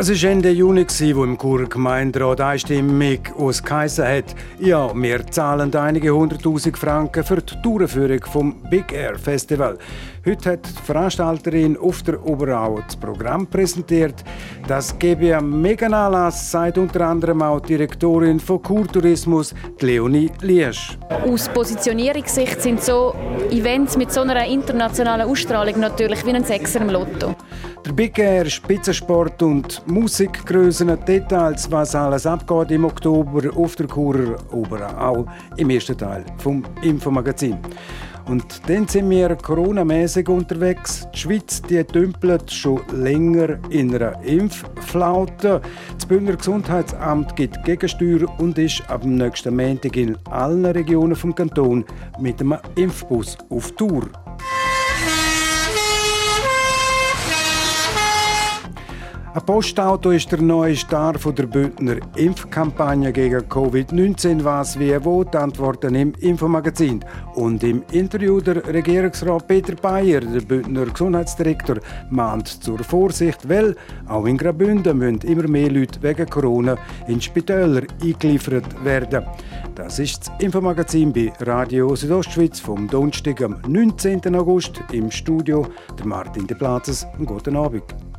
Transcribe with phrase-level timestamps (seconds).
[0.00, 6.14] Es war Ende Juni, wo im Churer Gemeinderat einstimmig ausgeheissen hat, ja, wir zahlen einige
[6.14, 9.76] hunderttausend Franken für die Durchführung vom Big Air Festival.
[10.24, 14.24] Heute hat die Veranstalterin auf der Oberau das Programm präsentiert.
[14.66, 20.96] Das gebe einen mega Anlass, sagt unter anderem auch die Direktorin von Kurtourismus, Leonie Liesch.
[21.26, 23.14] Aus Positionierungssicht sind so
[23.50, 27.34] Events mit so einer internationalen Ausstrahlung natürlich wie ein Sechser im Lotto.
[27.86, 34.36] Der Big Air, Spitzensport und Musikgrößen, Details, was alles abgeht im Oktober auf der Churer
[34.52, 35.26] Oberau
[35.56, 37.58] im ersten Teil vom Infomagazin.
[38.26, 41.08] Und dann sind wir coronamäßig unterwegs.
[41.12, 45.60] Die Schweiz die dümpelt schon länger in einer Impfflaute.
[45.94, 51.34] Das Bündner Gesundheitsamt gibt Gegensteuer und ist ab dem nächsten Montag in allen Regionen des
[51.34, 51.84] Kantons
[52.20, 54.04] mit einem Impfbus auf Tour.
[59.32, 64.42] Ein Postauto ist der neue Star der Bündner Impfkampagne gegen Covid-19.
[64.42, 67.04] Was wie wo die Antworten im Infomagazin.
[67.36, 71.76] Und im Interview der Regierungsrat Peter Bayer, der Bündner Gesundheitsdirektor,
[72.10, 73.76] mahnt zur Vorsicht, weil
[74.08, 79.24] auch in Graubünden müssen immer mehr Leute wegen Corona in Spitäler eingeliefert werden.
[79.76, 84.34] Das ist das Infomagazin bei Radio Südostschweiz vom Donnerstag am 19.
[84.34, 87.06] August im Studio der Martin de Platzes.
[87.24, 88.09] Guten Abend.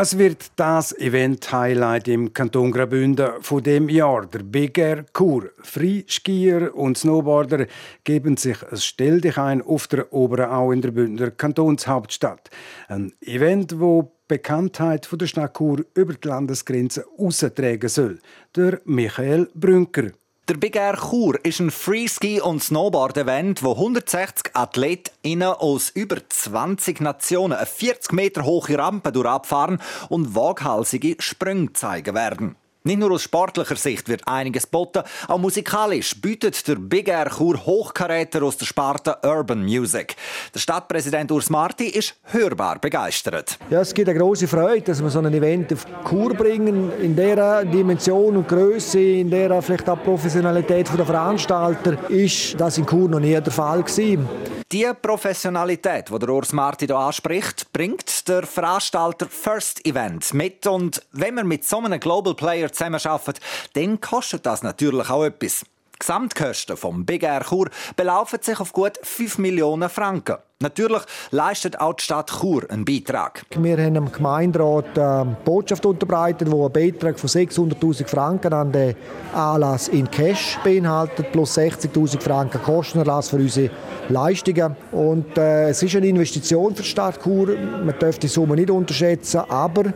[0.00, 4.26] Es wird das Event-Highlight im Kanton Graubünden von dem Jahr.
[4.26, 5.50] Der Big Air Kur.
[5.60, 7.66] Freiskier und Snowboarder
[8.04, 12.48] geben sich ein Stell dich ein auf der Oberen Au in der Bündner Kantonshauptstadt.
[12.86, 18.20] Ein Event, wo Bekanntheit von der Chur über die Landesgrenze austragen soll.
[18.54, 20.12] Der Michael Brünker.
[20.48, 27.00] Der Big Air Chur ist ein Freeski- und Snowboard-Event, wo 160 AthletInnen aus über 20
[27.00, 32.56] Nationen eine 40 Meter hohe Rampe durchabfahren und waghalsige Sprünge zeigen werden.
[32.88, 37.66] Nicht nur aus sportlicher Sicht wird einiges boten, auch musikalisch bietet der Big Air Chur
[37.66, 40.16] Hochkaräter aus der Sparte Urban Music.
[40.54, 43.58] Der Stadtpräsident Urs Marti ist hörbar begeistert.
[43.68, 47.14] Ja, es gibt eine große Freude, dass wir so ein Event auf Chur bringen, in
[47.14, 53.10] dieser Dimension und Größe, in der vielleicht auch Professionalität der Veranstalter ist das in Chur
[53.10, 54.26] noch nie der Fall gewesen.
[54.70, 60.66] Die Professionalität, die der Urs Marti hier anspricht, bringt der Veranstalter First Event mit.
[60.66, 63.40] Und wenn man mit so einem Global Player zusammenarbeitet,
[63.72, 65.64] dann kostet das natürlich auch etwas.
[66.00, 70.36] Die Gesamtkosten vom Big Air Chur belaufen sich auf gut 5 Millionen Franken.
[70.60, 73.44] Natürlich leistet auch die Stadt Chur einen Beitrag.
[73.56, 78.94] Wir haben dem Gemeinderat eine Botschaft unterbreitet, die einen Beitrag von 600'000 Franken an den
[79.34, 83.70] Anlass in Cash beinhaltet, plus 60'000 Franken Kostenerlass für unsere
[84.08, 84.76] Leistungen.
[84.92, 87.56] Und, äh, es ist eine Investition für die Stadt Chur.
[87.56, 89.92] Man darf die Summe nicht unterschätzen, aber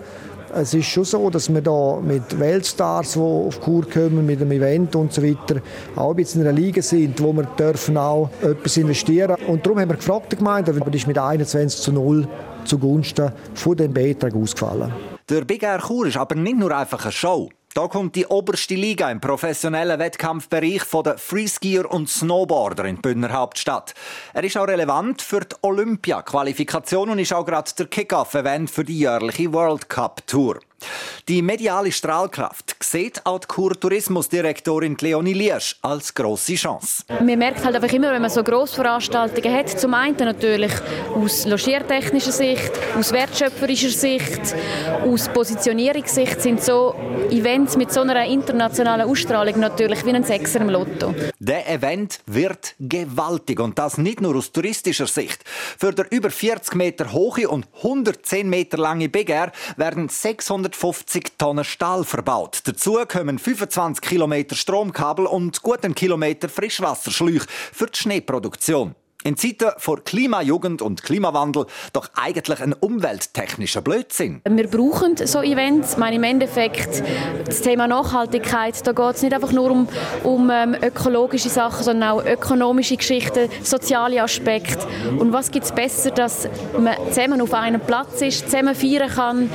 [0.55, 4.53] es ist schon so, dass wir da mit Weltstars, die auf Kur kommen, mit einem
[4.53, 5.61] Event und so weiter,
[5.97, 9.37] auch bisschen in einer Liga sind, wo wir dürfen auch etwas investieren.
[9.47, 12.29] Und darum haben wir gefragt, die Gemeinde, aber ist mit 21 zu 0
[12.65, 14.93] zugunsten von dem Beitrag ausgefallen.
[15.29, 17.49] Der Big Air Chur ist aber nicht nur einfach eine Show.
[17.75, 23.33] Da kommt die oberste Liga im professionellen Wettkampfbereich der Freeskier und Snowboarder in die Bündner
[23.33, 23.95] Hauptstadt.
[24.35, 28.99] Er ist auch relevant für die Olympia-Qualifikation und ist auch gerade der Kick-Off-Event für die
[28.99, 30.59] jährliche World Cup Tour.
[31.29, 37.05] Die mediale Strahlkraft sieht auch die Kurtourismusdirektorin Leonie Liesch als grosse Chance.
[37.09, 40.73] Man merkt halt einfach immer, wenn man so Grossveranstaltungen hat, zum einen natürlich
[41.15, 44.55] aus logiertechnischer Sicht, aus wertschöpferischer Sicht,
[45.05, 46.95] aus Positionierungssicht sind so
[47.31, 51.15] Events mit so einer internationalen Ausstrahlung natürlich wie ein Sechser im Lotto.
[51.39, 55.43] Der Event wird gewaltig und das nicht nur aus touristischer Sicht.
[55.79, 60.09] Für der über 40 Meter hohe und 110 Meter lange Big Air werden
[60.73, 62.61] 650 Tonnen Stahl verbaut.
[62.65, 68.95] Dazu kommen 25 Kilometer Stromkabel und gut einen Kilometer Frischwasserschläuche für die Schneeproduktion.
[69.25, 74.41] In Zeiten vor Klimajugend und Klimawandel doch eigentlich ein umwelttechnischer Blödsinn.
[74.49, 75.93] Wir brauchen so Events.
[75.93, 77.05] Ich meine, Im Endeffekt
[77.47, 79.89] das Thema Nachhaltigkeit, da geht es nicht einfach nur um,
[80.25, 84.87] um ähm, ökologische Sachen, sondern auch ökonomische Geschichten, soziale Aspekte.
[85.19, 86.49] Und was gibt es besser, dass
[86.79, 89.51] man zusammen auf einem Platz ist, zusammen feiern kann,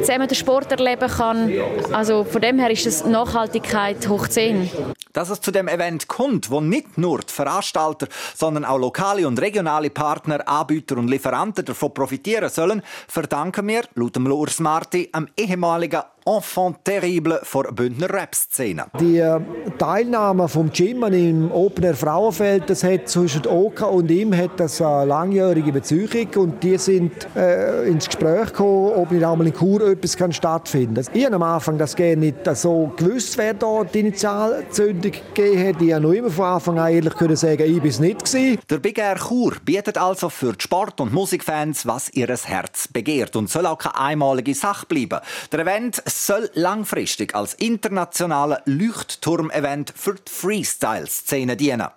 [0.00, 1.52] zusammen den Sport erleben kann.
[1.92, 4.70] Also von dem her ist es Nachhaltigkeit hoch 10.
[5.12, 9.38] Dass es zu dem Event kommt, wo nicht nur die Veranstalter, sondern auch lokale und
[9.38, 16.00] regionale Partner, Anbieter und Lieferanten davon profitieren sollen, verdanken wir, laut Urs Marti, am ehemaligen
[16.26, 18.86] Enfant terrible vor Bündner Rap-Szene.
[18.98, 19.40] Die äh,
[19.76, 24.80] Teilnahme vom Jim im Open Air Frauenfeld, das hat zwischen Oka und ihm hat das
[24.80, 29.86] eine langjährige Beziehung und die sind äh, ins Gespräch gekommen, ob nicht einmal in Chur
[29.86, 31.14] etwas kann stattfinden kann.
[31.14, 35.82] Ich habe am Anfang das gerne nicht so gewusst, wer da die Initialzündung gegeben hat.
[35.82, 38.58] Ich habe noch immer von Anfang an ehrlich können sagen, ich bin es nicht gewesen.
[38.70, 43.36] Der Big Air Chur bietet also für die Sport- und Musikfans, was ihr Herz begehrt
[43.36, 45.20] und soll auch keine einmalige Sache bleiben.
[45.52, 51.88] Der Event soll langfristig als internationaler Leuchtturm-Event für die Freestyle-Szene dienen.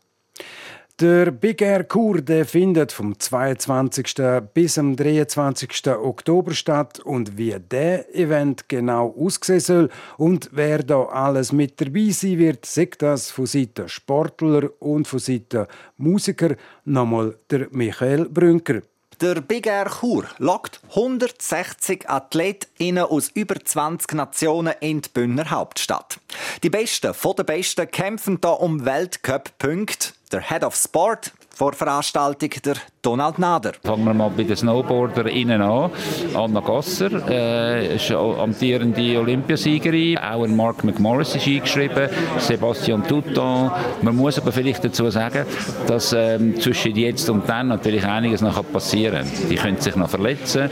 [1.00, 4.16] Der Big Air Kur der findet vom 22.
[4.52, 5.90] bis zum 23.
[5.90, 12.10] Oktober statt und wie der Event genau aussehen soll und wer da alles mit dabei
[12.10, 15.68] sein wird, sagt das von Seiten Sportler und von Seiten
[15.98, 18.82] Musiker nochmal der Michael Brünker.
[19.20, 26.20] Der Big Air Chur lockt 160 Athletinnen aus über 20 Nationen in die Bündner Hauptstadt.
[26.62, 30.10] Die Besten von den Besten kämpfen da um Weltcup-Punkte.
[30.32, 33.72] Der Head of Sport vor Veranstaltung der Donald Nader.
[33.84, 35.90] Fangen wir mal bei den Snowboarderinnen an.
[36.36, 40.20] Anna Gasser äh, ist amtierende Olympiasiegerin.
[40.20, 42.10] Auch ein Mark McMorris ist eingeschrieben.
[42.38, 43.72] Sebastian Touton.
[44.04, 45.48] Man muss aber vielleicht dazu sagen,
[45.88, 49.50] dass ähm, zwischen jetzt und dann natürlich einiges noch passieren kann.
[49.50, 50.70] Die können sich noch verletzen,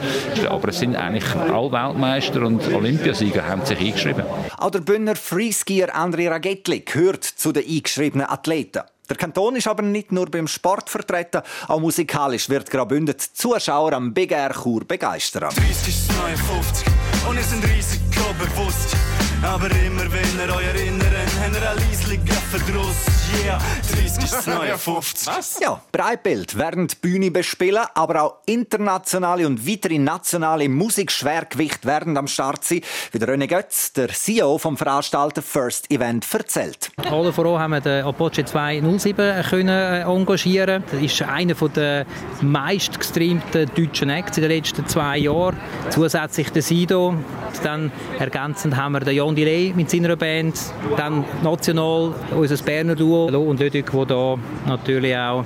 [0.47, 4.23] aber es sind eigentlich alle Weltmeister und Olympiasieger haben sich eingeschrieben.
[4.59, 8.81] Auch der Bündner Freeskier André Ragetli gehört zu den eingeschriebenen Athleten.
[9.09, 13.93] Der Kanton ist aber nicht nur beim Sport vertreten, auch musikalisch wird Graubünden die Zuschauer
[13.93, 15.49] am Big Air Chur begeistern.
[15.49, 16.87] 30 ist 59
[17.29, 18.95] und es sind Risiko bewusst.
[19.45, 21.05] Aber immer wenn ihr euch erinnert,
[21.39, 23.15] habt ihr ein leisligen Verdruss.
[23.43, 23.59] Yeah,
[23.91, 25.27] 30 ist 59.
[25.37, 25.59] Was?
[25.59, 32.27] Ja, Breitbild werden die Bühne bespielen, aber auch internationale und weitere nationale Musikschwergewicht werden am
[32.27, 32.81] Start sein,
[33.11, 36.91] wie der René Götz, der CEO vom Veranstalter First Event, erzählt.
[36.97, 40.83] Alle voran haben wir den Apache 207 können äh, engagieren.
[40.91, 42.05] Das ist einer der
[42.41, 45.57] meist gestreamten deutschen Acts in den letzten zwei Jahren.
[45.89, 47.15] Zusätzlich der Sido.
[47.63, 50.59] Dann ergänzend haben wir den Jon Delay mit seiner Band.
[50.97, 55.45] Dann national unser Berner Duo und Ludwig, der da natürlich auch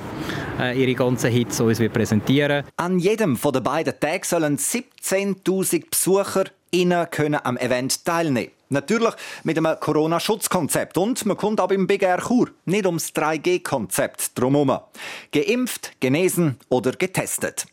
[0.60, 6.46] äh, ihre ganzen Hits uns präsentieren An jedem von den beiden Tagen sollen 17.000 Besucher
[7.08, 8.52] können am Event teilnehmen.
[8.72, 9.14] Natürlich
[9.44, 10.98] mit einem Corona-Schutzkonzept.
[10.98, 14.80] Und man kommt auch beim Big Air Chur nicht ums 3G-Konzept drumherum.
[15.32, 17.66] Geimpft, genesen oder getestet.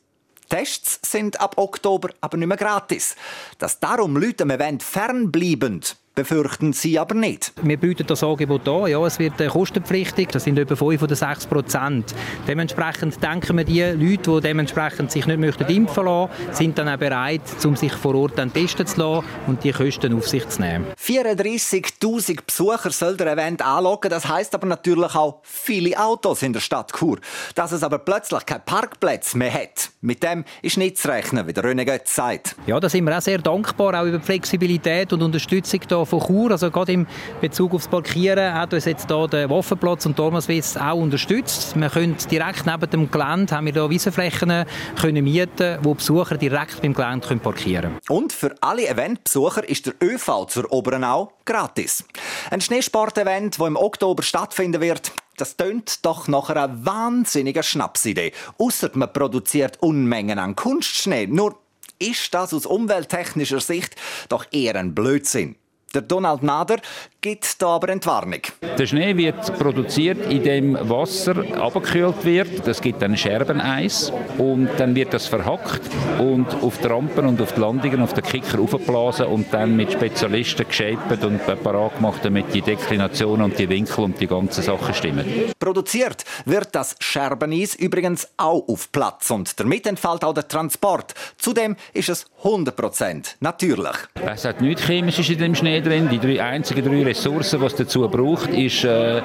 [0.49, 3.17] Tests sind ab Oktober aber nicht mehr gratis.
[3.59, 5.83] Dass darum Leute am Event fernbleiben,
[6.17, 7.53] befürchten sie aber nicht.
[7.63, 8.87] Wir bieten das Angebot an.
[8.87, 10.29] Ja, es wird äh, kostenpflichtig.
[10.31, 12.15] Das sind etwa 5 oder 6 Prozent.
[12.49, 16.97] Dementsprechend denken wir, die Leute, die dementsprechend sich nicht möchten impfen lassen, sind dann auch
[16.97, 20.63] bereit, um sich vor Ort dann testen zu lassen und die Kosten auf sich zu
[20.63, 20.87] nehmen.
[20.99, 24.09] 34.000 Besucher soll der Event anlocken.
[24.09, 27.19] Das heißt aber natürlich auch viele Autos in der Stadt Chur.
[27.55, 31.53] Dass es aber plötzlich keine Parkplätze mehr hat, mit dem ist nicht zu rechnen, wie
[31.53, 32.57] der René Götz sagt.
[32.67, 36.21] Ja, da sind wir auch sehr dankbar, auch über die Flexibilität und Unterstützung da von
[36.21, 37.07] Chur, also gerade im
[37.41, 41.79] Bezug aufs Parkieren, hat uns jetzt hier der Waffenplatz und Dormaswitz auch unterstützt.
[41.79, 44.65] Wir können direkt neben dem Gelände haben wir hier Wiesenflächen
[45.01, 47.99] können mieten, wo Besucher direkt beim Gelände können parkieren können.
[48.09, 52.05] Und für alle Eventbesucher ist der ÖV zur Obernau gratis.
[52.51, 58.33] Ein Schneesport-Event, das im Oktober stattfinden wird, das tönt doch nach einer wahnsinnigen Schnapsidee.
[58.59, 61.27] Ausser man produziert Unmengen an Kunstschnee.
[61.27, 61.59] Nur
[61.99, 63.97] ist das aus umwelttechnischer Sicht
[64.29, 65.57] doch eher ein Blödsinn.
[65.97, 66.77] Der Donald Nader
[67.23, 68.43] gibt da aber Entwarnung.
[68.79, 72.67] Der Schnee wird produziert, indem Wasser abgekühlt wird.
[72.67, 75.81] Das gibt dann Scherbeneis und dann wird das verhackt
[76.19, 79.91] und auf die Rampen und auf die Landungen, auf den Kicker aufgeblasen und dann mit
[79.91, 84.93] Spezialisten geschäbt und parat gemacht, damit die Deklinationen und die Winkel und die ganzen Sachen
[84.93, 85.25] stimmen.
[85.59, 91.15] Produziert wird das Scherbeneis übrigens auch auf Platz und damit entfällt auch der Transport.
[91.39, 93.97] Zudem ist es 100 natürlich.
[94.25, 96.09] Es hat nichts Chemisches in dem Schnee drin.
[96.09, 99.23] Die drei, einzigen drei Ressourcen, die es dazu braucht, ist äh, äh,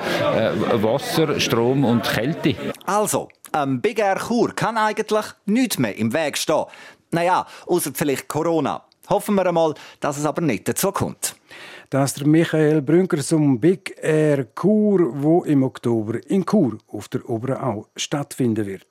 [0.82, 2.56] Wasser, Strom und Kälte.
[2.88, 6.66] Also, ein Big Air Chur kann eigentlich nichts mehr im Weg stehen.
[7.12, 8.84] Naja, außer vielleicht Corona.
[9.08, 11.36] Hoffen wir einmal, dass es aber nicht dazu kommt.
[11.92, 17.08] Das ist der Michael Brünker zum Big Air Chur, wo im Oktober in Chur auf
[17.08, 18.88] der Oberau stattfinden wird.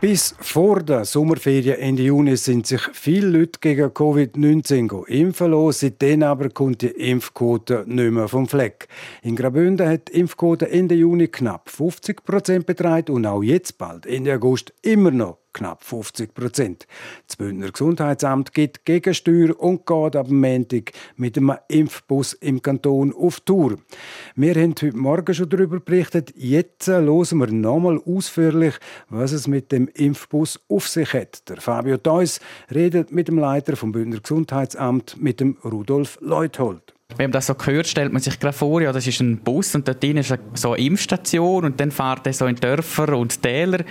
[0.00, 5.72] Bis vor der Sommerferien Ende Juni sind sich viele Leute gegen Covid-19 impfen lassen.
[5.72, 8.86] Seitdem aber kommt die Impfquote nicht mehr vom Fleck.
[9.22, 14.06] In Graubünden hat die Impfquote Ende Juni knapp 50 Prozent beträgt und auch jetzt bald,
[14.06, 16.86] Ende August, immer noch knapp 50 Prozent.
[17.26, 23.40] Das Bündner Gesundheitsamt gibt Gegensteuer und geht ab Montag mit einem Impfbus im Kanton auf
[23.40, 23.78] Tour.
[24.36, 26.32] Wir haben heute Morgen schon darüber berichtet.
[26.36, 28.74] Jetzt hören wir nochmal ausführlich,
[29.08, 31.48] was es mit dem Impfbus auf sich hat.
[31.48, 32.38] Der Fabio Theus
[32.72, 36.94] redet mit dem Leiter vom Bündner Gesundheitsamt, mit dem Rudolf Leuthold.
[37.16, 39.74] Wenn man das so hört, stellt man sich gerade vor, ja, das ist ein Bus
[39.74, 43.42] und dort drin ist so eine Impfstation und dann fährt er so in Dörfer und
[43.42, 43.82] Täler.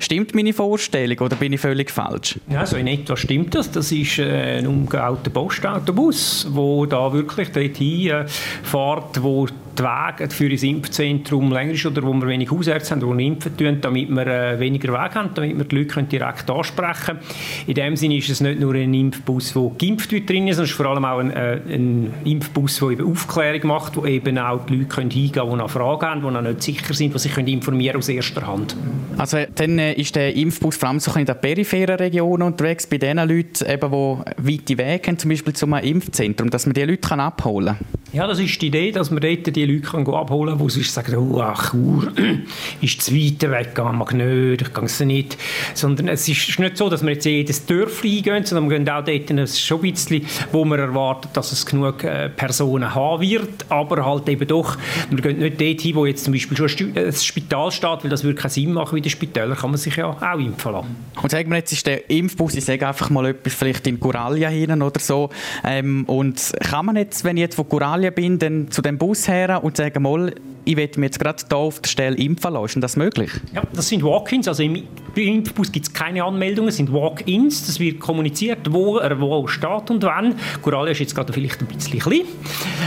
[0.00, 2.38] Stimmt meine Vorstellung oder bin ich völlig falsch?
[2.48, 3.70] Ja, so in etwa stimmt das.
[3.70, 10.30] Das ist äh, ein umgebauten Postautobus, wo da wirklich dorthin äh, fährt, wo die Wege
[10.30, 14.08] für das Impfzentrum länger ist oder wo wir wenig Hausärzte haben, die impfen tun, damit
[14.08, 17.20] wir äh, weniger Wege haben, damit wir die Leute direkt ansprechen können.
[17.66, 20.70] In dem Sinne ist es nicht nur ein Impfbus, der geimpft wird drin, sondern es
[20.70, 24.66] ist vor allem auch ein, äh, ein Impfbus, der eben Aufklärung macht, wo eben auch
[24.66, 27.18] die Leute können hingehen können, die noch Fragen haben, die noch nicht sicher sind, die
[27.18, 28.76] sich können informieren aus erster Hand.
[29.16, 32.98] Also dann äh, ist der Impfbus vor allem so in den peripheren Regionen unterwegs, bei
[32.98, 37.18] den Leuten, eben, die weite Wege haben, zum Beispiel zum Impfzentrum, dass man die Leute
[37.18, 37.98] abholen kann?
[38.10, 41.16] Ja, das ist die Idee, dass man dort die Leute kann abholen kann, die sagen,
[41.16, 42.10] oh, ach, Chur
[42.80, 45.36] ist zu weit weg, ich mag nicht, ich kann es nicht.
[45.74, 48.88] Sondern es ist nicht so, dass wir jetzt in jedes Dörfli eingehen, sondern wir gehen
[48.88, 53.66] auch dort schon ein bisschen, wo man erwartet, dass es genug äh, Personen haben wird,
[53.68, 54.78] aber halt eben doch,
[55.10, 58.24] wir gehen nicht dort hin, wo jetzt zum Beispiel schon ein Spital steht, weil das
[58.24, 60.96] würde keinen Sinn machen, wie die Spitäler kann man sich ja auch impfen lassen.
[61.20, 64.48] Und sagen wir jetzt, ist der Impfbus, ich sage einfach mal etwas vielleicht in Coralia
[64.48, 65.30] hin oder so,
[65.64, 69.28] ähm, und kann man jetzt, wenn ich jetzt von Italien bin, dann zu dem Bus
[69.28, 70.32] her und sage mal,
[70.68, 72.78] ich werde mir jetzt gerade hier auf der Stelle impfen lassen.
[72.78, 73.30] Ist das möglich?
[73.54, 74.48] Ja, das sind Walk-ins.
[74.48, 74.82] Also im
[75.14, 77.66] Impfbus gibt es keine Anmeldungen, es sind Walk-ins.
[77.66, 80.34] Das wird kommuniziert, wo er wo steht und wann.
[80.60, 82.20] Coralia ist jetzt gerade vielleicht ein bisschen klein.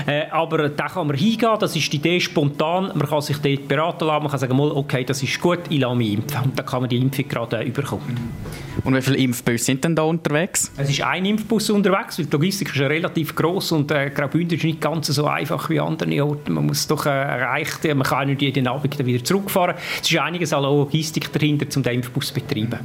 [0.06, 2.92] Äh, aber da kann man hingehen, das ist die Idee spontan.
[2.94, 5.80] Man kann sich dort beraten lassen, man kann sagen, mal, okay, das ist gut, ich
[5.80, 6.40] lasse mich impfen.
[6.44, 8.18] Und dann kann man die Impfung gerade äh, überkommen.
[8.84, 10.72] Und wie viele Impfbusse sind denn da unterwegs?
[10.78, 14.58] Es ist ein Impfbus unterwegs, weil die Logistik ist ja relativ gross und äh, Graubünden
[14.58, 16.52] ist nicht ganz so einfach wie andere Orte.
[16.52, 19.76] Man muss doch äh, erreichen, man kann nicht jeden Abend wieder zurückfahren.
[20.02, 22.80] Es ist einiges an Logistik dahinter, um den Impfbus zu betreiben.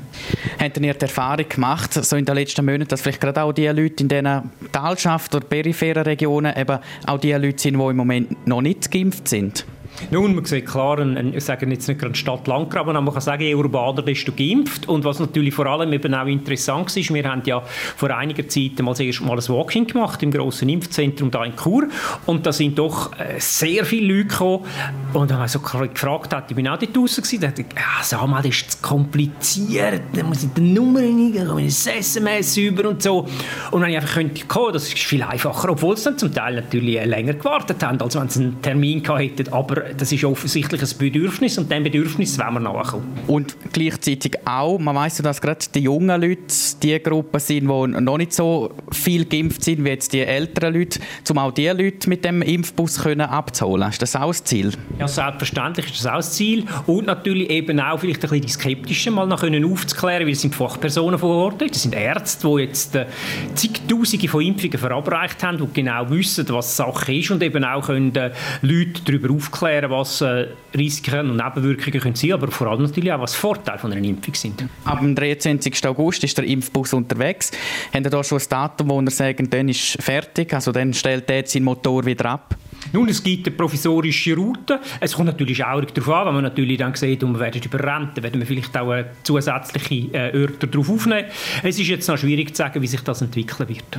[0.58, 3.66] Habt ihr die Erfahrung gemacht, so in den letzten Monaten, dass vielleicht gerade auch die
[3.66, 8.46] Leute in diesen Talschaften oder peripheren Regionen eben auch die Leute sind, die im Moment
[8.46, 9.64] noch nicht geimpft sind?
[10.10, 13.42] Nun, man sieht klar, ein, ich sage jetzt nicht gerade Stadt-Landgraben, aber man kann sagen,
[13.42, 14.88] je urbaner, desto geimpft.
[14.88, 17.62] Und was natürlich vor allem eben auch interessant ist, wir haben ja
[17.96, 21.56] vor einiger Zeit mal das erste Mal ein Walking gemacht im grossen Impfzentrum da in
[21.56, 21.88] Chur.
[22.26, 24.64] Und da sind doch äh, sehr viele Leute gekommen.
[25.12, 27.68] Und dann habe ich so gefragt, ich bin auch dort draußen gewesen, da dachte ich,
[27.74, 32.56] ja, sag mal, das ist zu kompliziert, da muss ich die Nummer reingehen, ein SMS
[32.56, 33.26] über und so.
[33.70, 36.56] Und wenn ich einfach könnte kommen, das ist viel einfacher, obwohl sie dann zum Teil
[36.56, 39.52] natürlich länger gewartet haben, als wenn sie einen Termin gehabt hätten.
[39.52, 43.06] Aber das ist offensichtlich ein Bedürfnis und dem Bedürfnis wollen wir nachkommen.
[43.26, 46.40] Und gleichzeitig auch, man weiss ja, dass gerade die jungen Leute
[46.82, 51.00] die Gruppe sind, die noch nicht so viel geimpft sind wie jetzt die älteren Leute,
[51.30, 53.88] um auch diese Leute mit dem Impfbus können abzuholen.
[53.88, 54.72] Ist das auch das Ziel?
[54.98, 56.64] Ja, selbstverständlich ist das auch das Ziel.
[56.86, 60.40] Und natürlich eben auch vielleicht ein bisschen die Skeptischen mal noch können aufzuklären, weil es
[60.40, 63.06] sind Fachpersonen vor Ort, das sind Ärzte, die jetzt äh,
[63.54, 68.14] zigtausende von Impfungen verabreicht haben, die genau wissen, was Sache ist und eben auch können
[68.14, 68.30] äh,
[68.62, 73.12] Leute darüber aufklären erklären, was äh, Risiken und Nebenwirkungen können sein aber vor allem natürlich
[73.12, 74.64] auch, was Vorteile von einer Impfung sind.
[74.84, 75.86] Ab dem 23.
[75.86, 77.50] August ist der Impfbus unterwegs.
[77.92, 81.30] Haben Sie da schon ein Datum, wo Sie sagen, dann ist fertig, also dann stellt
[81.30, 82.56] er seinen Motor wieder ab?
[82.92, 84.80] Nun, es gibt eine provisorische Route.
[85.00, 88.16] Es kommt natürlich auch darauf an, wenn man natürlich dann sieht, und wir werden überrannt,
[88.16, 91.28] dann werden wir vielleicht auch äh, zusätzliche äh, Örter darauf aufnehmen.
[91.62, 93.98] Es ist jetzt noch schwierig zu sagen, wie sich das entwickeln wird.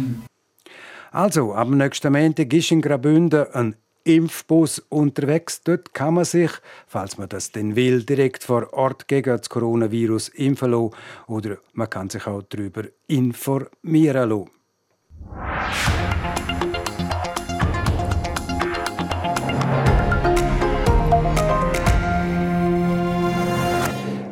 [1.11, 3.75] Also, am nächsten Montag ist in Graubünden ein
[4.07, 5.61] Impfbus unterwegs.
[5.63, 6.51] Dort kann man sich,
[6.87, 10.91] falls man das denn will, direkt vor Ort gegen das Coronavirus impfen lassen.
[11.27, 14.49] Oder man kann sich auch darüber informieren lassen.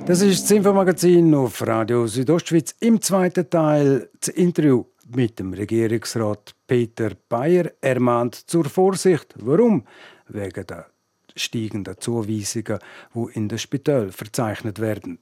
[0.06, 6.56] Das ist das Infomagazin auf Radio Südostschweiz im zweiten Teil, das Interview mit dem Regierungsrat
[6.68, 7.72] Peter Bayer.
[7.82, 9.34] Er mahnt zur Vorsicht.
[9.38, 9.86] Warum?
[10.28, 10.88] Wegen der
[11.36, 12.80] steigenden Zuweisungen,
[13.14, 15.20] die in den Spitälern verzeichnet werden.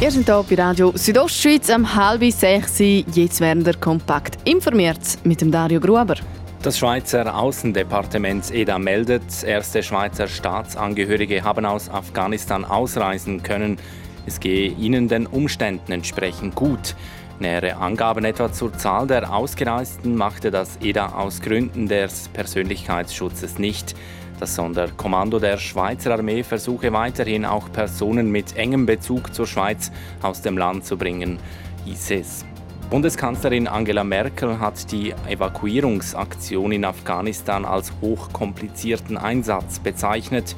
[0.00, 2.78] Ihr seid hier bei Radio Südostschweiz am halb sechs.
[2.78, 6.16] Jetzt werden wir kompakt informiert mit dem Dario Gruber.
[6.62, 13.78] Das Schweizer Außendepartement EDA meldet, erste Schweizer Staatsangehörige haben aus Afghanistan ausreisen können.
[14.26, 16.94] Es gehe ihnen den Umständen entsprechend gut.
[17.40, 23.96] Nähere Angaben etwa zur Zahl der Ausgereisten machte das EDA aus Gründen des Persönlichkeitsschutzes nicht.
[24.38, 30.42] Das Sonderkommando der Schweizer Armee versuche weiterhin auch Personen mit engem Bezug zur Schweiz aus
[30.42, 31.38] dem Land zu bringen,
[31.84, 32.44] hieß es.
[32.90, 40.54] Bundeskanzlerin Angela Merkel hat die Evakuierungsaktion in Afghanistan als hochkomplizierten Einsatz bezeichnet.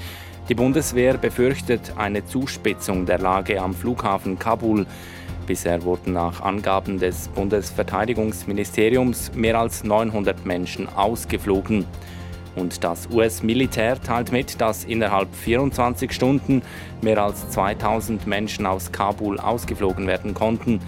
[0.51, 4.85] Die Bundeswehr befürchtet eine Zuspitzung der Lage am Flughafen Kabul.
[5.47, 11.87] Bisher wurden nach Angaben des Bundesverteidigungsministeriums mehr als 900 Menschen ausgeflogen.
[12.57, 16.61] Und das US-Militär teilt mit, dass innerhalb 24 Stunden
[17.01, 20.81] mehr als 2000 Menschen aus Kabul ausgeflogen werden konnten.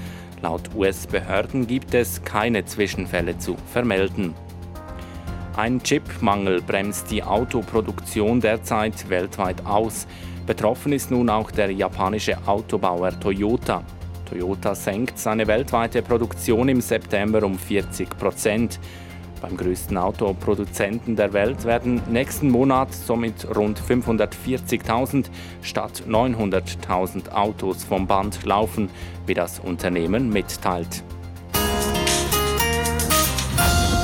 [0.42, 4.34] Laut US-Behörden gibt es keine Zwischenfälle zu vermelden.
[5.56, 10.06] Ein Chipmangel bremst die Autoproduktion derzeit weltweit aus.
[10.46, 13.82] Betroffen ist nun auch der japanische Autobauer Toyota.
[14.28, 18.78] Toyota senkt seine weltweite Produktion im September um 40 Prozent.
[19.40, 25.24] Beim größten Autoproduzenten der Welt werden nächsten Monat somit rund 540.000
[25.62, 28.90] statt 900.000 Autos vom Band laufen,
[29.24, 31.02] wie das Unternehmen mitteilt.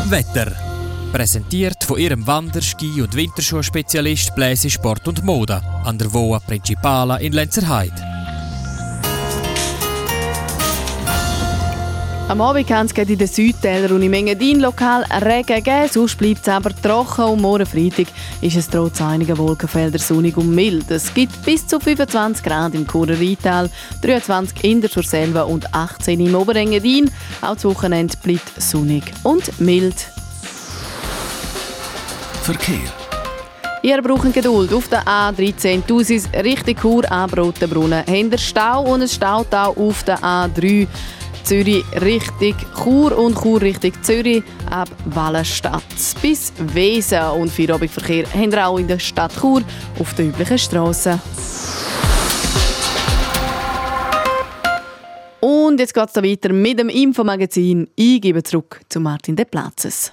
[0.08, 0.71] Wetter.
[1.12, 7.34] Präsentiert von ihrem Wanderski- und Winterschuhspezialist Bläse Sport und Mode an der Voa Principala in
[7.34, 8.02] Lenzerheide.
[12.28, 16.40] Am Abend kann es in den Südtälern und im Engadin lokal Regen geben, sonst bleibt
[16.40, 18.06] es aber trocken und morgen Freitag
[18.40, 20.90] ist es trotz einiger Wolkenfelder sonnig und mild.
[20.90, 23.68] Es gibt bis zu 25 Grad im Churer Rheintal,
[24.00, 27.10] 23 in der Surselva und 18 im Oberengadin.
[27.42, 30.06] Auch das Wochenende bleibt sonnig und mild.
[32.42, 32.92] Verkehr.
[33.84, 34.72] Ihr braucht Geduld.
[34.74, 40.02] Auf der A13 Thusis Richtung Chur ab Rotenbrunnen haben Stau und es staut auch auf
[40.02, 40.88] der A3
[41.44, 45.84] Zürich Richtung Chur und Chur Richtung Zürich ab Wallenstadt
[46.20, 47.22] bis Wesen.
[47.40, 49.62] Und Feierabendverkehr haben wir auch in der Stadt Chur
[50.00, 51.20] auf den üblichen Strassen.
[55.38, 57.88] Und jetzt geht es weiter mit dem Infomagazin.
[57.94, 60.12] Ich gebe zurück zu Martin De Platzes.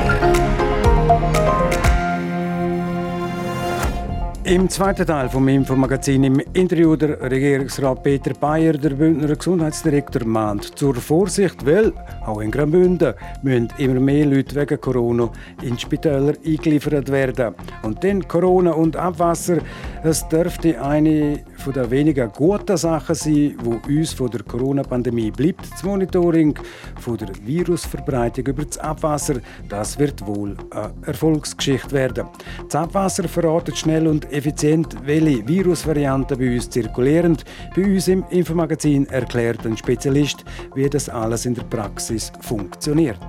[4.51, 10.77] Im zweiten Teil vom Infomagazin im Interview der Regierungsrat Peter Bayer, der Bündner Gesundheitsdirektor, mahnt
[10.77, 11.93] zur Vorsicht, weil
[12.25, 15.29] auch in Graubünden müssen immer mehr Leute wegen Corona
[15.61, 17.55] in Spitäler eingeliefert werden.
[17.83, 19.59] Und dann Corona und Abwasser,
[20.03, 25.71] es dürfte eine der weniger guten Sachen sein, wo uns von der Corona-Pandemie bleibt.
[25.71, 26.55] Das Monitoring
[26.99, 29.35] von der Virusverbreitung über das Abwasser,
[29.69, 32.27] das wird wohl eine Erfolgsgeschichte werden.
[32.65, 37.37] Das Abwasser verratet schnell und effizient, welche Virusvarianten bei uns zirkulieren.
[37.75, 43.19] Bei uns im Infomagazin erklärt ein Spezialist, wie das alles in der Praxis funktioniert.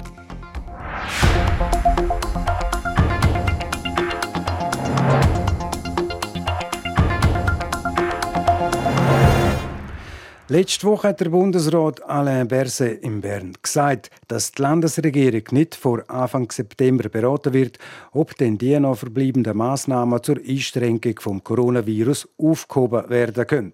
[10.53, 16.05] Letzte Woche hat der Bundesrat Alain Berset in Bern gesagt, dass die Landesregierung nicht vor
[16.11, 17.79] Anfang September beraten wird,
[18.13, 23.73] ob denn die noch verbliebenen Massnahmen zur Einschränkung vom Coronavirus aufgehoben werden können.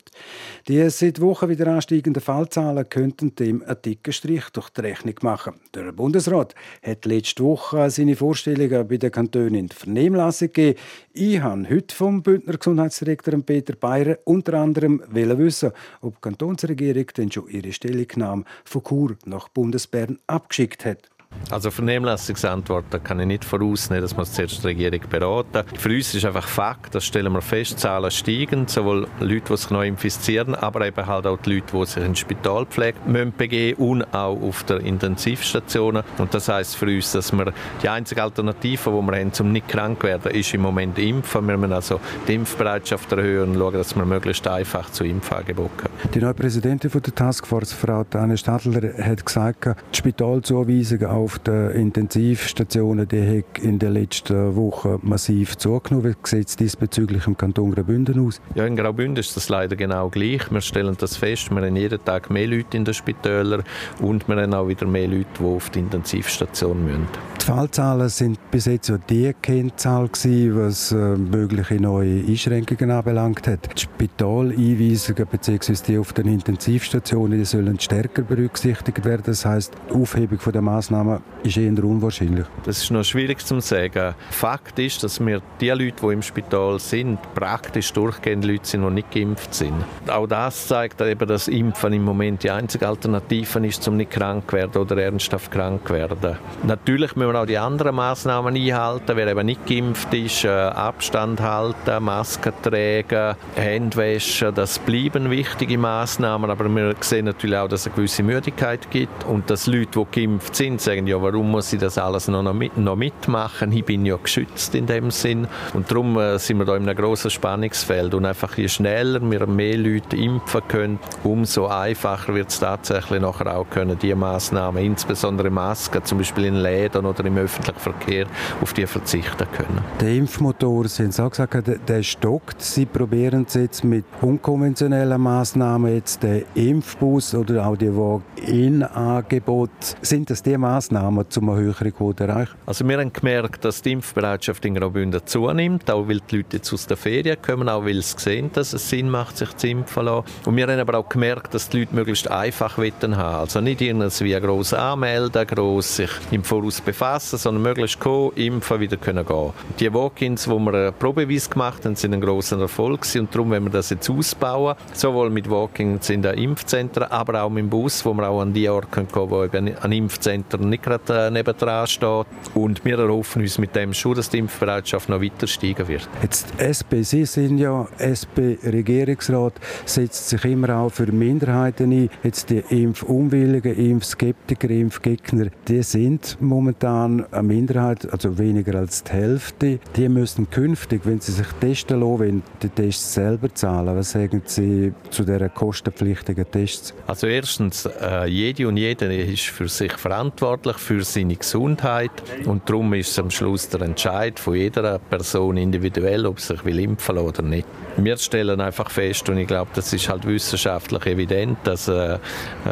[0.69, 5.55] Die seit Wochen wieder ansteigenden Fallzahlen könnten dem einen dicken Strich durch die Rechnung machen.
[5.75, 10.79] Der Bundesrat hat letzte Woche seine Vorstellungen bei den Kantonen in die Vernehmlassung gegeben.
[11.13, 16.21] Ich habe heute vom Bündner Gesundheitsdirektor Peter Bayer unter anderem wissen, ob die
[16.69, 21.09] Kantonsregierung denn schon ihre Stellungnahme von Chur nach Bundesbern abgeschickt hat.
[21.51, 25.65] Also Vernehmlassungsantworten kann ich nicht vorausnehmen, dass man zuerst die Regierung beraten.
[25.79, 29.71] Für uns ist einfach Fakt, das stellen wir fest, Zahlen steigen, sowohl Leute, die sich
[29.71, 34.15] neu infizieren, aber eben halt auch die Leute, die sich in Spitalpflege müssen begeben und
[34.15, 36.03] auch auf der Intensivstation.
[36.19, 39.69] Und das heißt für uns, dass wir die einzige Alternative, die wir haben, um nicht
[39.69, 41.47] krank zu werden, ist im Moment impfen.
[41.49, 45.95] Wir müssen also die Impfbereitschaft erhöhen und schauen, dass wir möglichst einfach zu Impfangeboten kommen.
[46.13, 53.09] Die neue Präsidentin der Taskforce, Frau Anne Stadler, hat gesagt, die Spitalzuweisungen auf den Intensivstationen
[53.09, 56.15] die hat in den letzten Wochen massiv zugenommen.
[56.15, 58.41] Wie sieht es diesbezüglich im Kanton Graubünden aus?
[58.55, 60.51] Ja, in Graubünden ist das leider genau gleich.
[60.51, 63.63] Wir stellen das fest, wir haben jeden Tag mehr Leute in den Spitälern
[64.01, 67.07] und wir haben auch wieder mehr Leute, die auf die Intensivstation müssen.
[67.41, 73.47] Die Fallzahlen sind bis jetzt ja die Kennzahl gewesen, was äh, mögliche neue Einschränkungen anbelangt
[73.47, 73.71] hat.
[73.75, 75.75] Die Spitaleinweisungen bzw.
[75.87, 79.23] die auf den Intensivstationen die sollen stärker berücksichtigt werden.
[79.27, 81.08] Das heißt, die Aufhebung der Maßnahmen
[81.43, 82.47] ist eher unwahrscheinlich.
[82.65, 84.15] Das ist noch schwierig zu sagen.
[84.31, 88.91] Fakt ist, dass wir die Leute, die im Spital sind, praktisch durchgehend Leute sind, die
[88.91, 89.75] nicht geimpft sind.
[90.09, 94.45] Auch das zeigt eben, dass Impfen im Moment die einzige Alternative ist, um nicht krank
[94.51, 96.37] zu werden oder ernsthaft krank zu werden.
[96.65, 99.17] Natürlich müssen wir auch die anderen Maßnahmen einhalten.
[99.17, 105.79] Wer eben nicht geimpft ist, äh, Abstand halten, Masken tragen, Hände waschen, das bleiben wichtige
[105.79, 106.51] Maßnahmen.
[106.51, 110.21] Aber wir sehen natürlich auch, dass es eine gewisse Müdigkeit gibt und dass Leute, die
[110.21, 113.73] geimpft sind, sagen, ja, warum muss ich das alles noch, noch mitmachen?
[113.73, 115.47] Ich bin ja geschützt in dem Sinn.
[115.75, 118.15] Und darum äh, sind wir da in einem grossen Spannungsfeld.
[118.15, 123.57] Und einfach je schneller wir mehr Leute impfen können, umso einfacher wird es tatsächlich nachher
[123.57, 128.27] auch können, die Maßnahmen, insbesondere Masken, zum Beispiel in Läden oder im öffentlichen Verkehr,
[128.61, 129.81] auf die verzichten können.
[130.01, 132.63] Der Impfmotor, Sie haben es auch gesagt, der stockt.
[132.63, 139.71] Sie probieren es jetzt mit unkonventionellen Maßnahmen, jetzt den Impfbus oder auch die Walk-in-Angebot.
[140.03, 142.55] Sind das die Maßnahmen, um eine Quote erreichen?
[142.67, 146.73] Also wir haben gemerkt, dass die Impfbereitschaft in Graubünden zunimmt, auch weil die Leute jetzt
[146.73, 150.05] aus der Ferien kommen, auch weil sie sehen, dass es Sinn macht, sich zu impfen
[150.05, 150.25] lassen.
[150.45, 154.41] Und wir haben aber auch gemerkt, dass die Leute möglichst einfach haben Also nicht irgendwie
[154.41, 159.53] gross anmelden, gross sich im Voraus befassen, sondern möglichst kommen, impfen, wieder können gehen.
[159.81, 163.21] Die Walk-ins, die wir probeweise gemacht haben, sind ein grosser Erfolg gewesen.
[163.21, 167.51] und darum wollen wir das jetzt ausbauen, sowohl mit Walk-ins in den Impfzentren, aber auch
[167.51, 170.69] mit dem Bus, wo wir auch an die Orte gehen können, wo eben ein Impfzentrum
[170.69, 172.27] nicht gerade äh, nebendran steht.
[172.55, 176.09] Und wir erhoffen uns mit dem schon, dass die Impfbereitschaft noch weiter steigen wird.
[176.23, 182.11] Jetzt SP, Sie sind ja SP-Regierungsrat, setzt sich immer auch für Minderheiten ein.
[182.23, 189.79] Jetzt die Impfunwilligen, Impfskeptiker, Impfgegner, die sind momentan eine Minderheit, also weniger als die Hälfte.
[189.97, 193.97] Die müssen künftig, wenn sie sich testen lassen, wenn die Tests selber zahlen.
[193.97, 196.95] Was sagen Sie zu diesen kostenpflichtigen Tests?
[197.07, 202.11] Also erstens, äh, jede und jeder ist für sich verantwortlich, für seine Gesundheit
[202.45, 206.65] und darum ist es am Schluss der Entscheid von jeder Person individuell, ob sie sich
[206.65, 207.67] will impfen will oder nicht.
[207.97, 212.19] Wir stellen einfach fest und ich glaube, das ist halt wissenschaftlich evident, dass äh,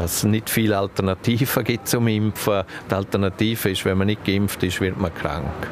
[0.05, 2.63] es nicht viele Alternativen gibt zum Impfen.
[2.91, 5.69] Die Alternative ist, wenn man nicht geimpft ist, wird man krank.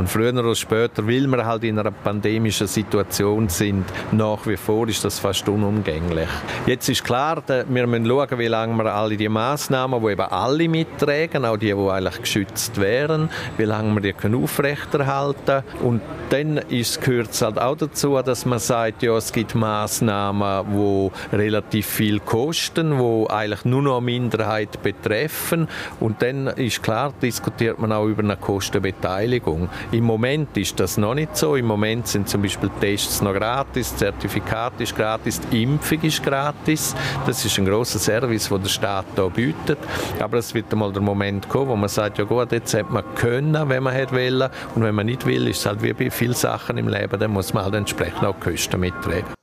[0.00, 4.88] Und früher oder später, weil wir halt in einer pandemischen Situation sind, nach wie vor
[4.88, 6.26] ist das fast unumgänglich.
[6.64, 10.70] Jetzt ist klar, wir müssen schauen, wie lange wir alle die Massnahmen, die eben alle
[10.70, 15.64] mittragen, auch die, die eigentlich geschützt wären, wie lange wir die können aufrechterhalten.
[15.82, 20.64] Und dann ist, gehört es halt auch dazu, dass man sagt, ja, es gibt Massnahmen,
[20.74, 25.68] die relativ viel kosten, die eigentlich nur noch Minderheit betreffen.
[25.98, 29.68] Und dann ist klar, diskutiert man auch über eine Kostenbeteiligung.
[29.92, 31.56] Im Moment ist das noch nicht so.
[31.56, 36.94] Im Moment sind zum Beispiel Tests noch gratis, Zertifikat ist gratis, die Impfung ist gratis.
[37.26, 39.78] Das ist ein großer Service, den der Staat da bietet.
[40.20, 43.02] Aber es wird einmal der Moment kommen, wo man sagt, ja gut, jetzt hat man
[43.16, 44.48] können, wenn man hätte wollen.
[44.76, 47.32] Und wenn man nicht will, ist es halt wie bei vielen Sachen im Leben, dann
[47.32, 49.34] muss man halt entsprechend auch Kosten mittragen.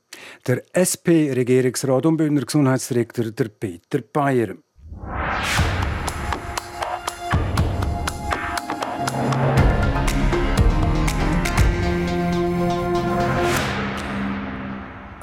[0.46, 4.54] Der SP-Regierungsrat und Bündner Gesundheitsdirektor der Peter Bayer.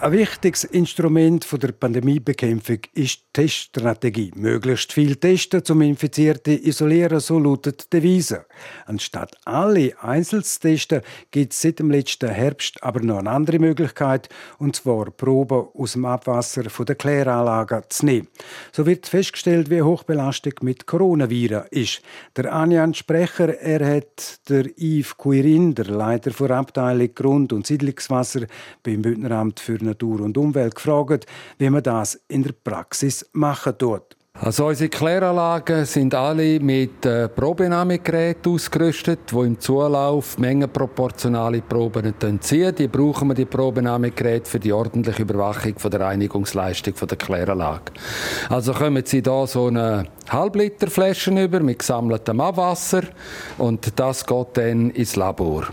[0.06, 4.32] Ein wichtiges Instrument der Pandemiebekämpfung ist die Teststrategie.
[4.36, 8.46] Möglichst viel testen, zum Infizierte isolieren, so lautet die Devise.
[8.86, 13.58] Anstatt alle einzeln zu testen, gibt es seit dem letzten Herbst aber noch eine andere
[13.58, 18.28] Möglichkeit, und zwar Proben aus dem Abwasser der Kläranlagen zu nehmen.
[18.74, 22.04] So wird festgestellt, wie hoch Belastung mit Coronaviren ist.
[22.38, 28.46] Der Anjan Sprecher, er hat der Yves Quirin, der Leiter der Abteilung Grund- und Siedlungswasser
[28.84, 31.26] beim Bündneramt für Natur und Umwelt gefragt,
[31.58, 34.16] wie man das in der Praxis machen tut.
[34.38, 42.76] Also unsere Kläranlagen sind alle mit äh, Probenahmegeräten ausgerüstet, die im Zulauf mengenproportionale Proben ziehen.
[42.76, 47.94] Die brauchen wir die Probenahmegeräte für die ordentliche Überwachung von der Reinigungsleistung von der Kläranlage.
[48.50, 53.04] Also kommen Sie da so eine Halbliter Flaschen über mit gesammeltem Abwasser
[53.58, 55.68] und das geht dann ins Labor.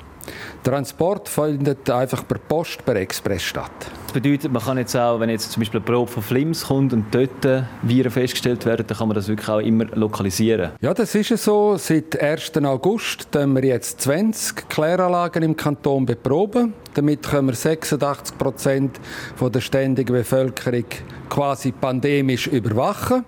[0.63, 3.71] Transport findet einfach per Post, per Express statt.
[4.05, 6.93] Das bedeutet, man kann jetzt auch, wenn jetzt zum Beispiel eine Probe von Flims kommt
[6.93, 10.73] und dort Viren festgestellt werden, dann kann man das wirklich auch immer lokalisieren.
[10.81, 11.77] Ja, das ist so.
[11.77, 12.57] Seit 1.
[12.65, 16.75] August haben wir jetzt 20 Kläranlagen im Kanton beproben.
[16.95, 19.01] Damit können wir 86 Prozent
[19.41, 20.85] der ständigen Bevölkerung
[21.31, 23.25] quasi pandemisch überwachen.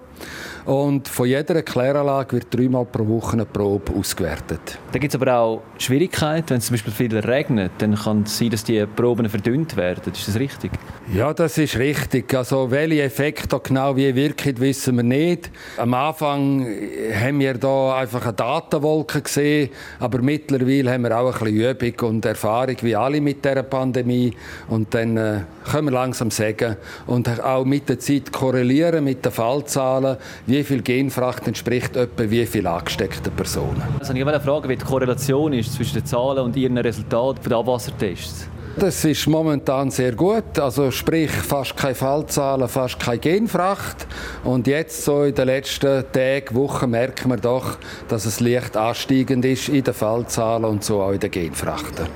[0.67, 4.79] Und von jeder Kläranlage wird dreimal pro Woche eine Probe ausgewertet.
[4.93, 6.51] Da gibt es aber auch Schwierigkeiten.
[6.51, 10.13] Wenn es zum Beispiel viel regnet, dann kann es sein, dass die Proben verdünnt werden.
[10.13, 10.73] Ist das richtig?
[11.13, 12.33] Ja, das ist richtig.
[12.33, 15.51] Also, welche Effekte genau wie wirken, wissen wir nicht.
[15.77, 16.67] Am Anfang
[17.15, 19.69] haben wir da einfach eine Datenwolke gesehen,
[20.01, 24.35] aber mittlerweile haben wir auch ein bisschen Übung und Erfahrung, wie alle mit dieser Pandemie.
[24.69, 29.33] Und dann äh, können wir langsam sagen und auch mit der Zeit korrelieren mit den
[29.33, 33.83] Fallzahlen, wie viel Genfracht entspricht etwa wie viel angesteckten Personen.
[33.99, 37.59] Also ich wollte fragen, wie die Korrelation ist zwischen den Zahlen und ihren Resultaten der
[37.59, 38.49] Abwassertests.
[38.77, 44.07] Das ist momentan sehr gut, also sprich fast keine Fallzahlen, fast keine Genfracht.
[44.43, 49.45] Und jetzt so in den letzten Tagen, Wochen merken wir doch, dass es leicht ansteigend
[49.45, 52.07] ist in den Fallzahlen und so auch in den Genfrachten.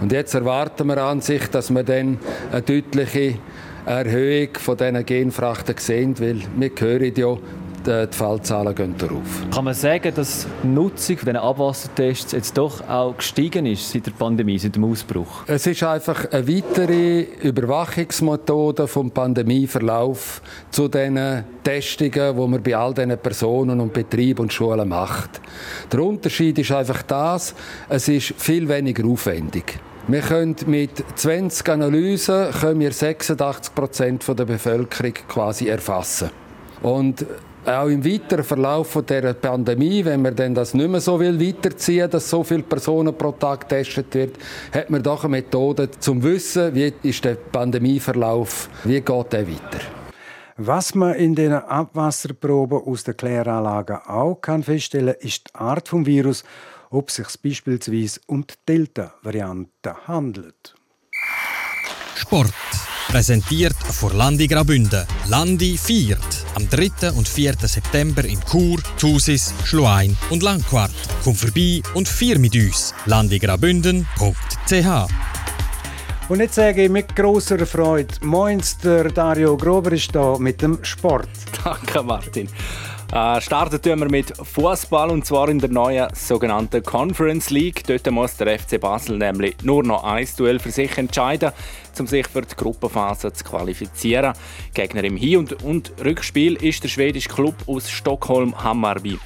[0.00, 2.18] Und jetzt erwarten wir an sich, dass wir dann
[2.52, 3.34] eine deutliche
[3.84, 7.36] Erhöhung von diesen Genfrachten sehen, weil wir hören ja,
[7.86, 9.46] die Fallzahlen gehen darauf.
[9.52, 14.12] Kann man sagen, dass die Nutzung dieser Abwassertests jetzt doch auch gestiegen ist seit der
[14.12, 15.44] Pandemie, seit dem Ausbruch?
[15.46, 22.94] Es ist einfach eine weitere Überwachungsmethode vom Pandemieverlauf zu den Testungen, die man bei all
[22.94, 25.40] diesen Personen und Betrieben und Schulen macht.
[25.92, 27.54] Der Unterschied ist einfach das,
[27.88, 29.78] es ist viel weniger aufwendig.
[30.10, 36.30] Wir können mit 20 Analysen können wir 86 Prozent der Bevölkerung quasi erfassen.
[36.80, 37.26] Und
[37.68, 42.10] auch im weiteren Verlauf der Pandemie, wenn man denn das nicht mehr so will weiterziehen,
[42.10, 44.36] dass so viele Personen pro Tag getestet wird,
[44.72, 49.80] hat man doch eine Methode zum Wissen, wie ist der Pandemieverlauf, wie geht der weiter.
[50.56, 56.06] Was man in den Abwasserproben aus der Kläranlage auch kann feststellen, ist die Art des
[56.06, 56.44] Virus
[56.90, 60.74] ob es sich beispielsweise um die Delta-Variante handelt.
[62.14, 62.52] Sport.
[63.08, 65.04] Präsentiert von Landi Graubünden.
[65.28, 67.12] Landi viert am 3.
[67.12, 67.54] und 4.
[67.62, 70.92] September in Chur, Thusis, Schluein und Langquart.
[71.24, 72.92] Komm vorbei und vier mit uns.
[73.06, 75.08] landigraubünden.ch
[76.28, 81.30] und jetzt sage ich mit großer Freude, Moinster Dario Grober ist da mit dem Sport.
[81.64, 82.50] Danke Martin.
[83.10, 87.82] Äh, starten wir mit Fußball und zwar in der neuen sogenannten Conference League.
[87.86, 91.52] Dort muss der FC Basel nämlich nur noch ein Duell für sich entscheiden,
[91.98, 94.34] um sich für die Gruppenphase zu qualifizieren.
[94.74, 99.18] Gegner im Hin- und, und Rückspiel ist der schwedische Club aus Stockholm Hammarby.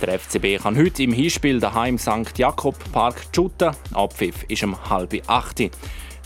[0.00, 2.38] Der FCB kann heute im Hinspiel daheim St.
[2.38, 3.72] Jakob Park shooten.
[3.94, 5.60] Abpfiff ist um halb acht.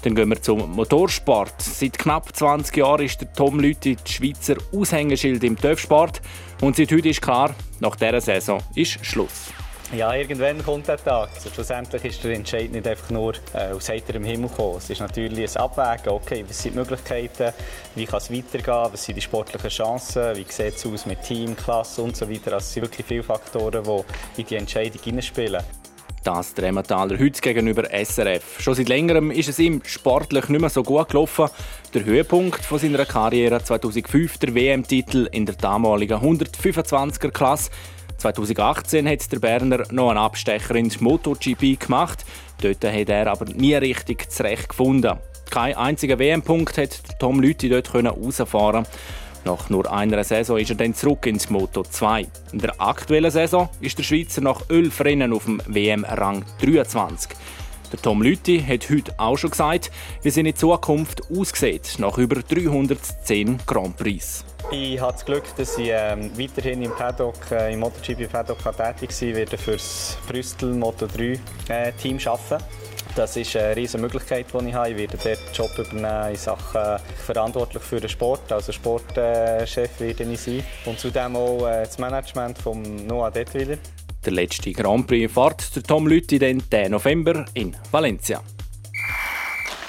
[0.03, 1.55] Dann gehen wir zum Motorsport.
[1.61, 6.21] Seit knapp 20 Jahren ist der Tom Lüthi Schweizer Aushängeschild im TÜV-Sport.
[6.61, 9.53] Und seit heute ist klar, nach dieser Saison ist Schluss.
[9.93, 11.31] Ja, irgendwann kommt der Tag.
[11.35, 14.77] Also schlussendlich ist der Entscheid nicht einfach nur äh, aus heiterem Himmel gekommen.
[14.79, 16.13] Es ist natürlich ein Abwägen.
[16.13, 17.55] Okay, was sind die Möglichkeiten?
[17.95, 18.93] Wie kann es weitergehen?
[18.93, 20.37] Was sind die sportlichen Chancen?
[20.37, 22.53] Wie sieht es aus mit Team, Klasse und so weiter?
[22.53, 23.83] Also es sind wirklich viele Faktoren,
[24.37, 25.63] die in die Entscheidung hineinspielen.
[26.29, 28.61] Das der heute gegenüber SRF.
[28.61, 31.47] Schon seit längerem ist es ihm sportlich nicht mehr so gut gelaufen.
[31.95, 37.71] Der Höhepunkt von seiner Karriere 2005 der WM-Titel in der damaligen 125er Klasse.
[38.19, 42.27] 2018 hat der Berner noch einen Abstecher ins MotoGP gemacht.
[42.61, 45.17] Dort hat er aber nie richtig zurechtgefunden.
[45.49, 48.97] Kein einziger WM-Punkt hat Tom Lüthi dort herausfahren können.
[49.49, 52.27] Nach nur einer Saison ist er dann zurück ins Moto 2.
[52.53, 57.31] In der aktuellen Saison ist der Schweizer nach 11 Rennen auf dem WM-Rang 23.
[57.91, 63.61] Der Tom Lüthi hat heute auch schon gesagt, wie seine Zukunft aussieht nach über 310
[63.65, 64.45] Grand Prix.
[64.71, 69.13] Ich habe das Glück, dass ich ähm, weiterhin im Paddock, äh, im MotoGP Paddock tätig
[69.13, 72.63] sein werde für das Brüssel Moto 3 äh, Team arbeiten.
[73.15, 74.91] Das ist eine riesige Möglichkeit, die ich habe.
[74.91, 78.51] Ich werde dort den Job übernehmen in Sachen verantwortlich für den Sport.
[78.53, 80.63] Also Sportchef werde ich sein.
[80.85, 83.79] Und zudem auch äh, das Management von Noah Detwiller.
[84.25, 86.93] Der letzte Grand Prix fährt der Tom Lüthi den 10.
[86.93, 88.43] November in Valencia.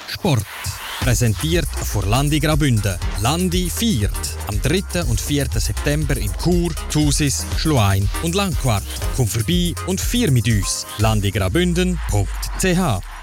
[0.08, 0.46] Sport.
[1.10, 2.96] Präsentiert von Landi Graubünden.
[3.20, 4.12] Landi viert.
[4.46, 5.06] Am 3.
[5.06, 5.48] und 4.
[5.56, 8.84] September in Chur, Thusis, Schluein und Langquart.
[9.16, 10.86] Komm vorbei und vier mit uns.
[11.00, 13.19] landigraubünden.ch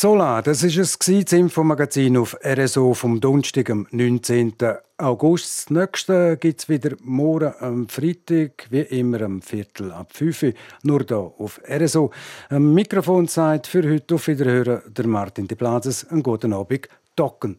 [0.00, 4.54] Sola, das war es, das Infomagazin auf RSO vom Donnerstag, am 19.
[4.96, 5.64] August.
[5.64, 10.52] Das nächste gibt es wieder morgen am Freitag, wie immer am Viertel ab 5 Uhr,
[10.84, 12.12] nur hier auf RSO.
[12.48, 16.06] Am Mikrofon sagt für heute auf Wiederhören der Martin De Plazes.
[16.08, 17.58] Einen guten Abend, Docken.